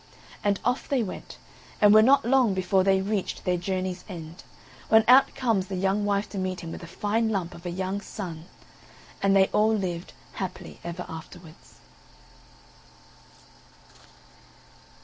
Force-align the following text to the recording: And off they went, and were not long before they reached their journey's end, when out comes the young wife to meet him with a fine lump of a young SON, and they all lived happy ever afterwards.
And 0.43 0.59
off 0.65 0.89
they 0.89 1.03
went, 1.03 1.37
and 1.79 1.93
were 1.93 2.01
not 2.01 2.25
long 2.25 2.55
before 2.55 2.83
they 2.83 3.03
reached 3.03 3.45
their 3.45 3.55
journey's 3.55 4.03
end, 4.09 4.43
when 4.89 5.03
out 5.07 5.35
comes 5.35 5.67
the 5.67 5.75
young 5.75 6.05
wife 6.05 6.27
to 6.29 6.39
meet 6.39 6.61
him 6.61 6.71
with 6.71 6.81
a 6.81 6.87
fine 6.87 7.29
lump 7.29 7.53
of 7.53 7.67
a 7.67 7.69
young 7.69 8.01
SON, 8.01 8.45
and 9.21 9.35
they 9.35 9.45
all 9.49 9.75
lived 9.75 10.13
happy 10.33 10.79
ever 10.83 11.05
afterwards. 11.07 11.75